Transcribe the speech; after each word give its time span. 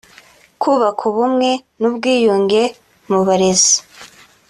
kubaka 0.61 1.01
ubumwe 1.11 1.49
n’ubwiyunge 1.79 2.63
mu 3.09 3.19
barezi 3.27 3.75